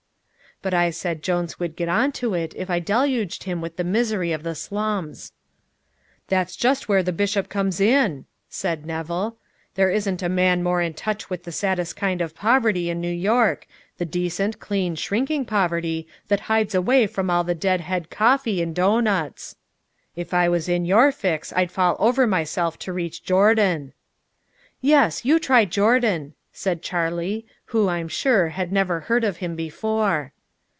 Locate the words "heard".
28.99-29.23